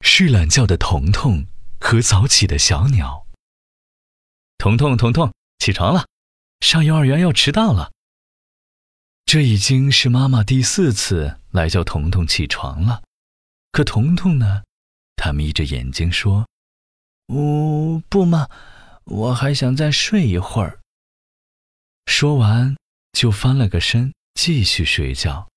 [0.00, 1.46] 睡懒觉的彤彤
[1.80, 3.26] 和早起的小鸟。
[4.58, 6.06] 彤彤，彤彤，起床了，
[6.60, 7.90] 上幼儿园要迟到了。
[9.24, 13.02] 这已经是妈妈第四次来叫彤彤起床了，
[13.72, 14.62] 可彤彤呢？
[15.16, 16.46] 他眯着眼睛说
[17.28, 18.48] ：“哦，不嘛，
[19.04, 20.80] 我还想再睡一会儿。”
[22.06, 22.76] 说完
[23.12, 25.49] 就翻了个身，继续睡觉。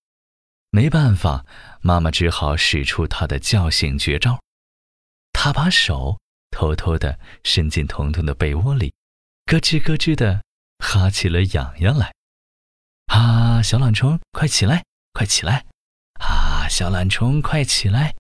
[0.76, 1.46] 没办法，
[1.82, 4.42] 妈妈只好使出她的叫醒绝招。
[5.32, 6.18] 她把手
[6.50, 8.92] 偷偷地伸进彤彤的被窝里，
[9.46, 10.42] 咯吱咯吱地
[10.80, 12.12] 哈起了痒痒来。
[13.06, 15.64] 啊，小懒虫，快起来，快起来！
[16.20, 18.16] 啊，小懒虫，快起来！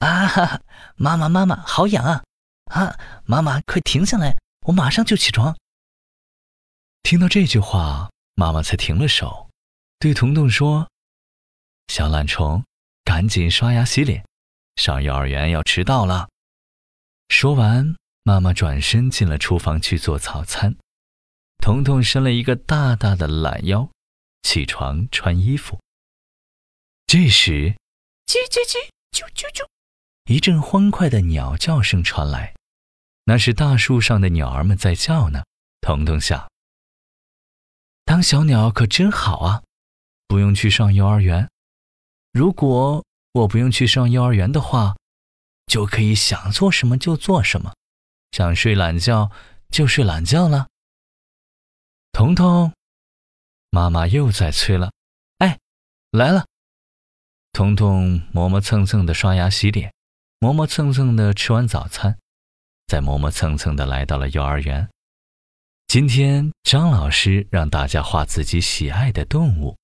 [0.00, 0.60] 啊，哈哈，
[0.96, 2.22] 妈妈，妈妈，好痒啊！
[2.66, 4.36] 啊，妈妈，快停下来，
[4.66, 5.56] 我马上就起床。
[7.02, 9.48] 听到这句话，妈妈才停了手，
[9.98, 10.90] 对彤彤说
[11.88, 12.64] ：“小懒虫，
[13.04, 14.24] 赶紧刷牙洗脸，
[14.76, 16.28] 上幼儿园要迟到了。”
[17.28, 20.76] 说完，妈妈转身进了厨房去做早餐。
[21.58, 23.88] 彤彤伸了一个大大的懒腰。
[24.42, 25.80] 起床穿衣服。
[27.06, 27.74] 这时，
[28.26, 28.76] 叽叽叽，
[29.10, 29.66] 啾啾啾，
[30.26, 32.54] 一阵欢快的鸟叫声传来，
[33.24, 35.44] 那是大树上的鸟儿们在叫呢。
[35.80, 36.46] 彤彤想，
[38.04, 39.62] 当小鸟可真好啊，
[40.28, 41.48] 不用去上幼儿园。
[42.34, 44.96] 如果我不用去上幼儿园的话，
[45.66, 47.72] 就可以想做什么就做什么，
[48.32, 49.30] 想睡懒觉
[49.70, 50.66] 就睡懒觉了。
[52.10, 52.72] 彤彤。
[53.70, 54.90] 妈妈又在催了，
[55.38, 55.58] 哎，
[56.10, 56.44] 来了！
[57.52, 59.92] 彤彤磨磨蹭蹭的刷牙洗脸，
[60.40, 62.18] 磨磨蹭蹭的吃完早餐，
[62.88, 64.88] 再磨磨蹭蹭的来到了幼儿园。
[65.86, 69.76] 今天张老师让大家画自己喜爱的动物，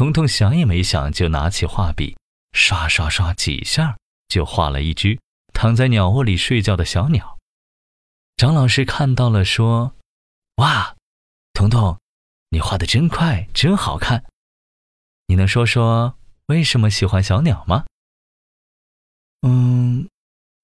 [0.00, 2.16] 彤彤想也没想就拿起画笔，
[2.52, 3.98] 刷刷刷几下
[4.28, 5.20] 就画了一只
[5.52, 7.36] 躺在鸟窝里睡觉的小鸟。
[8.34, 9.94] 张老师看到了，说
[10.56, 10.96] ：“哇，
[11.52, 11.98] 彤彤。”
[12.48, 14.24] 你画的真快，真好看。
[15.26, 16.16] 你能说说
[16.46, 17.84] 为什么喜欢小鸟吗？
[19.42, 20.08] 嗯，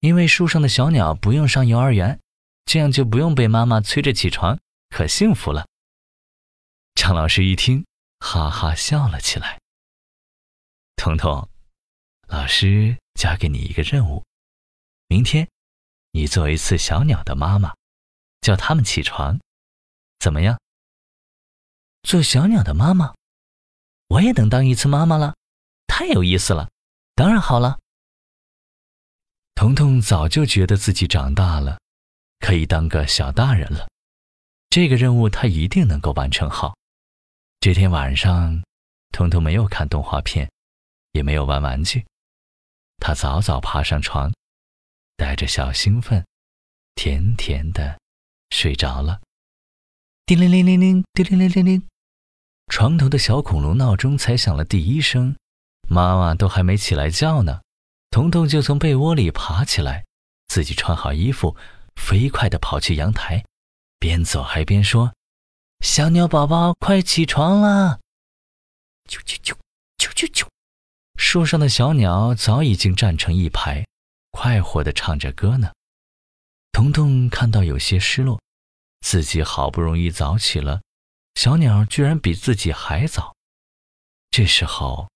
[0.00, 2.19] 因为树上的小鸟不用上幼儿园，
[2.64, 4.58] 这样就不用被妈妈催着起床，
[4.88, 5.66] 可幸福了。
[6.94, 7.84] 张老师一听，
[8.19, 9.60] 哈哈笑了起来。
[10.97, 11.49] 彤彤，
[12.28, 14.25] 老师交给你一个任务，
[15.09, 15.49] 明天
[16.12, 17.75] 你做一次小鸟的妈妈，
[18.41, 19.38] 叫它们起床，
[20.19, 20.59] 怎么样？
[22.03, 23.15] 做小鸟的妈妈，
[24.09, 25.37] 我也能当一次妈妈了，
[25.87, 26.71] 太有意思了！
[27.15, 27.78] 当然好了。
[29.55, 31.81] 彤彤早就觉得自己长大了，
[32.41, 33.88] 可以当个小大人了。
[34.71, 36.76] 这个任务他一定能够完成好。
[37.66, 38.62] 这天晚上，
[39.10, 40.49] 彤彤没有看动画片，
[41.10, 42.06] 也没有玩玩具，
[42.99, 44.32] 他早早爬上床，
[45.16, 46.25] 带着小兴奋，
[46.94, 47.99] 甜甜的
[48.50, 49.21] 睡着了。
[50.26, 51.82] 叮铃铃铃铃，叮铃铃铃铃。
[52.69, 55.34] 床头的小恐龙闹钟才响了第一声，
[55.88, 57.62] 妈妈都还没起来叫呢，
[58.10, 60.05] 彤彤就从被窝里爬起来，
[60.47, 61.56] 自己穿好衣服，
[61.97, 63.44] 飞快地跑去阳台，
[63.99, 65.12] 边走还边说
[65.86, 68.00] ：“小鸟宝宝，快起床啦！”
[69.08, 69.54] 啾啾啾，
[69.97, 70.48] 啾啾啾，
[71.16, 73.86] 树上的小鸟早已经站成一排，
[74.32, 75.72] 快活地唱着歌呢。
[76.72, 78.42] 彤彤看到有些失落，
[79.02, 80.82] 自己好不容易早起了。
[81.36, 83.36] 小鸟居然比自己还早。
[84.30, 85.08] 这时候，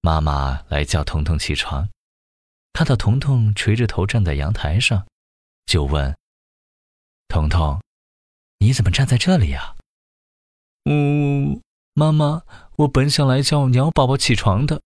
[0.00, 1.90] 妈妈来叫彤彤起床，
[2.72, 5.06] 看到彤彤垂着头站在阳台上，
[5.66, 6.16] 就问
[7.26, 7.82] ：“彤彤，
[8.58, 9.74] 你怎么站在这里呀
[10.84, 11.60] ？”“嗯，
[11.94, 12.42] 妈妈，
[12.76, 14.82] 我本想来叫鸟宝宝起床的，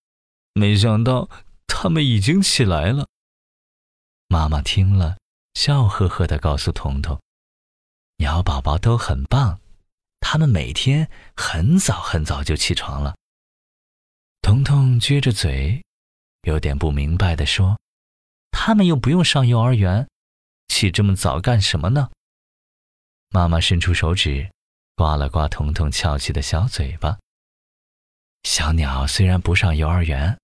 [0.55, 1.29] 没想到
[1.67, 3.07] 他们已经起来了。”
[4.29, 5.19] 妈妈听了，
[5.55, 7.21] 笑呵呵地告诉彤彤
[8.19, 9.61] ：“鸟宝宝都很棒。”
[10.21, 13.17] 他们每天很早很早就起床了。
[14.43, 15.83] 彤彤撅着嘴，
[16.43, 17.79] 有点不明白地说
[18.51, 20.06] ：“他们又不用上幼儿园，
[20.67, 22.11] 起这么早干什么呢？”
[23.31, 24.51] 妈妈伸出手指，
[24.99, 27.21] 刮了刮彤彤翘起的小嘴巴。
[28.43, 30.37] 小鸟虽然不上幼儿园，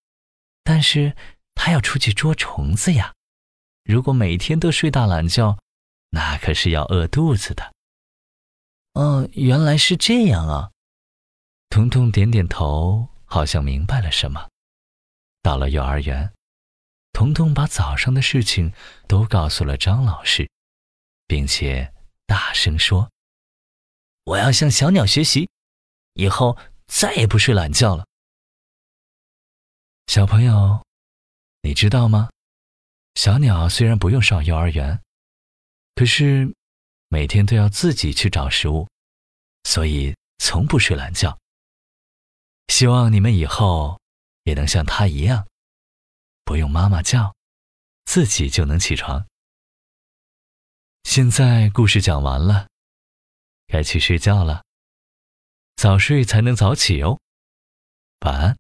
[0.62, 1.16] 但是
[1.56, 3.12] 它要出去捉虫子呀。
[3.82, 5.58] 如果每天都睡大懒觉，
[6.10, 7.72] 那可是要饿肚子的。
[8.92, 10.70] 哦，原来是这样啊！
[11.68, 14.48] 彤彤点点头，好像明白了什么。
[15.42, 16.32] 到了幼儿园，
[17.12, 18.72] 彤彤把早上的事情
[19.08, 20.48] 都告诉了张老师，
[21.26, 21.92] 并且
[22.24, 23.10] 大声说
[24.24, 25.48] ：“我要向小鸟学习，
[26.14, 28.06] 以后再也不睡懒觉了。”
[30.06, 30.84] 小朋友，
[31.62, 32.28] 你知道吗？
[33.14, 35.00] 小鸟虽然不用上幼儿园，
[35.94, 36.52] 可是
[37.08, 38.88] 每天都要自己去找食物，
[39.62, 41.38] 所以从不睡懒觉。
[42.68, 44.00] 希望你们以后
[44.42, 45.46] 也能像它一样，
[46.44, 47.34] 不用妈妈叫，
[48.04, 49.26] 自己就能起床。
[51.04, 52.68] 现在故事讲完了，
[53.74, 54.62] 该去睡觉了。
[55.74, 57.18] 早睡才能早起哦，
[58.20, 58.56] 晚安。